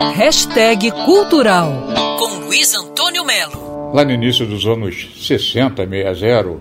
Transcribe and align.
Hashtag 0.00 0.92
Cultural 1.04 1.72
com 2.20 2.44
Luiz 2.46 2.72
Antônio 2.72 3.24
Melo. 3.24 3.92
Lá 3.92 4.04
no 4.04 4.12
início 4.12 4.46
dos 4.46 4.64
anos 4.64 5.10
60, 5.26 5.84
60, 5.84 6.60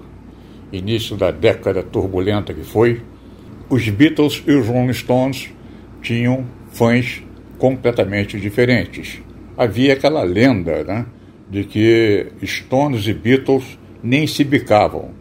início 0.71 1.15
da 1.15 1.29
década 1.29 1.83
turbulenta 1.83 2.51
que 2.51 2.63
foi, 2.63 3.03
os 3.69 3.87
Beatles 3.89 4.43
e 4.47 4.53
os 4.53 4.65
Rolling 4.65 4.91
Stones 4.91 5.49
tinham 6.01 6.47
fãs 6.71 7.21
completamente 7.59 8.39
diferentes. 8.39 9.19
Havia 9.55 9.93
aquela 9.93 10.23
lenda 10.23 10.83
né, 10.83 11.05
de 11.47 11.63
que 11.63 12.31
Stones 12.43 13.05
e 13.05 13.13
Beatles 13.13 13.77
nem 14.01 14.25
se 14.25 14.43
bicavam, 14.43 15.11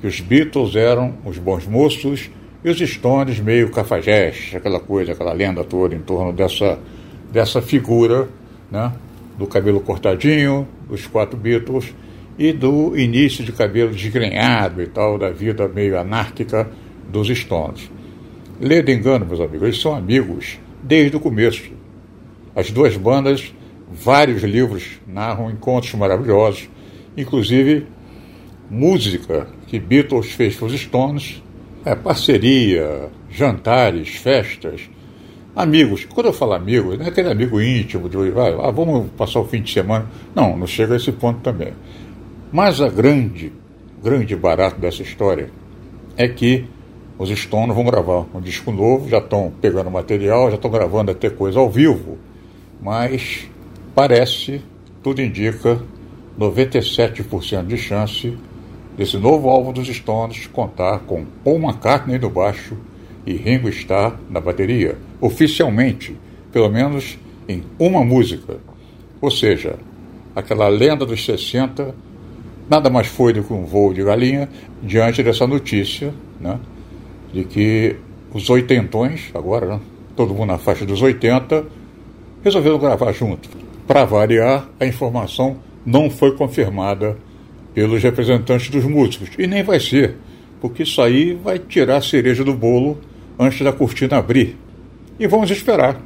que 0.00 0.06
os 0.06 0.20
Beatles 0.20 0.76
eram 0.76 1.18
os 1.24 1.38
bons 1.38 1.66
moços 1.66 2.30
e 2.64 2.70
os 2.70 2.78
Stones 2.78 3.40
meio 3.40 3.68
cafajeste, 3.72 4.56
aquela 4.56 4.78
coisa, 4.78 5.10
aquela 5.10 5.32
lenda 5.32 5.64
toda 5.64 5.92
em 5.94 6.00
torno 6.00 6.32
dessa, 6.32 6.78
dessa 7.30 7.60
figura 7.60 8.28
né, 8.70 8.92
do 9.38 9.46
cabelo 9.46 9.80
cortadinho, 9.80 10.66
dos 10.88 11.06
quatro 11.06 11.36
Beatles 11.36 11.94
e 12.38 12.52
do 12.52 12.96
início 12.96 13.44
de 13.44 13.52
cabelo 13.52 13.92
desgrenhado 13.92 14.82
e 14.82 14.86
tal, 14.86 15.18
da 15.18 15.30
vida 15.30 15.68
meio 15.68 15.98
anárquica 15.98 16.68
dos 17.08 17.28
Stones. 17.28 17.90
Lê 18.60 18.82
de 18.82 18.92
engano, 18.92 19.26
meus 19.26 19.40
amigos, 19.40 19.62
eles 19.62 19.80
são 19.80 19.94
amigos 19.94 20.58
desde 20.82 21.16
o 21.16 21.20
começo. 21.20 21.70
As 22.54 22.70
duas 22.70 22.96
bandas, 22.96 23.52
vários 23.90 24.42
livros 24.42 25.00
narram 25.06 25.50
encontros 25.50 25.94
maravilhosos, 25.94 26.68
inclusive 27.16 27.86
música 28.70 29.48
que 29.66 29.78
Beatles 29.78 30.32
fez 30.32 30.56
com 30.56 30.66
os 30.66 30.72
Stones, 30.72 31.42
é, 31.84 31.94
parceria, 31.94 33.08
jantares, 33.30 34.16
festas, 34.16 34.88
amigos. 35.58 36.04
Quando 36.04 36.26
eu 36.26 36.32
falo 36.32 36.52
amigos, 36.52 36.96
não 36.96 37.04
é 37.04 37.08
aquele 37.08 37.30
amigo 37.30 37.60
íntimo 37.60 38.08
de 38.08 38.16
ah, 38.16 38.70
vamos 38.70 39.10
passar 39.16 39.40
o 39.40 39.44
fim 39.44 39.60
de 39.60 39.72
semana. 39.72 40.06
Não, 40.34 40.56
não 40.56 40.66
chega 40.66 40.94
a 40.94 40.96
esse 40.96 41.10
ponto 41.10 41.40
também. 41.40 41.72
Mas 42.52 42.80
a 42.80 42.88
grande, 42.88 43.52
grande 44.02 44.36
barato 44.36 44.80
dessa 44.80 45.02
história 45.02 45.50
é 46.16 46.28
que 46.28 46.64
os 47.18 47.28
Stones 47.30 47.74
vão 47.74 47.84
gravar 47.84 48.26
um 48.32 48.40
disco 48.40 48.70
novo, 48.70 49.08
já 49.08 49.18
estão 49.18 49.52
pegando 49.60 49.90
material, 49.90 50.48
já 50.48 50.54
estão 50.54 50.70
gravando 50.70 51.10
até 51.10 51.28
coisa 51.28 51.58
ao 51.58 51.68
vivo, 51.68 52.16
mas 52.80 53.48
parece, 53.94 54.62
tudo 55.02 55.20
indica, 55.20 55.82
97% 56.38 57.66
de 57.66 57.76
chance 57.76 58.38
desse 58.96 59.18
novo 59.18 59.48
álbum 59.48 59.72
dos 59.72 59.88
Stones 59.88 60.46
contar 60.46 61.00
com 61.00 61.24
Paul 61.42 61.58
McCartney 61.58 62.20
no 62.20 62.30
baixo 62.30 62.76
e 63.28 63.34
Ringo 63.34 63.68
Starr 63.68 64.16
na 64.30 64.40
bateria, 64.40 64.96
oficialmente, 65.20 66.16
pelo 66.50 66.70
menos 66.70 67.18
em 67.46 67.62
uma 67.78 68.02
música. 68.02 68.56
Ou 69.20 69.30
seja, 69.30 69.76
aquela 70.34 70.66
lenda 70.68 71.04
dos 71.04 71.22
60 71.22 71.94
nada 72.70 72.88
mais 72.88 73.06
foi 73.06 73.34
do 73.34 73.42
que 73.42 73.52
um 73.52 73.66
voo 73.66 73.92
de 73.92 74.02
galinha 74.02 74.48
diante 74.82 75.22
dessa 75.22 75.46
notícia, 75.46 76.14
né? 76.40 76.58
de 77.30 77.44
que 77.44 77.96
os 78.32 78.48
oitentões, 78.48 79.30
agora, 79.34 79.66
né, 79.66 79.80
todo 80.16 80.32
mundo 80.32 80.46
na 80.46 80.58
faixa 80.58 80.86
dos 80.86 81.02
80, 81.02 81.66
resolveram 82.42 82.78
gravar 82.78 83.12
junto. 83.12 83.46
Para 83.86 84.06
variar, 84.06 84.70
a 84.80 84.86
informação 84.86 85.58
não 85.84 86.08
foi 86.08 86.34
confirmada 86.34 87.14
pelos 87.74 88.02
representantes 88.02 88.70
dos 88.70 88.84
músicos. 88.84 89.28
E 89.38 89.46
nem 89.46 89.62
vai 89.62 89.80
ser, 89.80 90.16
porque 90.62 90.82
isso 90.82 91.02
aí 91.02 91.34
vai 91.34 91.58
tirar 91.58 91.98
a 91.98 92.02
cereja 92.02 92.42
do 92.42 92.54
bolo 92.54 92.98
antes 93.38 93.60
da 93.62 93.72
cortina 93.72 94.18
abrir. 94.18 94.56
E 95.18 95.26
vamos 95.26 95.50
esperar 95.50 96.00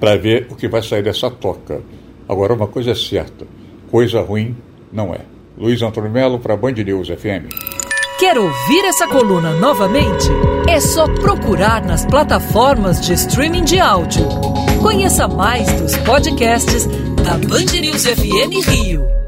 para 0.00 0.16
ver 0.16 0.46
o 0.50 0.56
que 0.56 0.68
vai 0.68 0.82
sair 0.82 1.02
dessa 1.02 1.30
toca. 1.30 1.80
Agora, 2.28 2.54
uma 2.54 2.66
coisa 2.66 2.90
é 2.90 2.94
certa: 2.94 3.46
coisa 3.90 4.20
ruim 4.20 4.56
não 4.92 5.14
é. 5.14 5.20
Luiz 5.56 5.80
Antônio 5.82 6.10
Melo 6.10 6.38
para 6.38 6.56
Band 6.56 6.72
News 6.72 7.08
FM. 7.08 7.48
Quer 8.18 8.38
ouvir 8.38 8.84
essa 8.86 9.06
coluna 9.06 9.52
novamente? 9.54 10.28
É 10.68 10.80
só 10.80 11.06
procurar 11.06 11.84
nas 11.84 12.04
plataformas 12.06 13.00
de 13.00 13.12
streaming 13.12 13.64
de 13.64 13.78
áudio. 13.78 14.26
Conheça 14.82 15.28
mais 15.28 15.70
dos 15.80 15.96
podcasts 15.98 16.86
da 17.22 17.36
Band 17.46 17.78
News 17.80 18.06
FM 18.06 18.68
Rio. 18.68 19.25